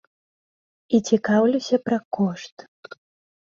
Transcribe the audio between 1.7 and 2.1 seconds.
пра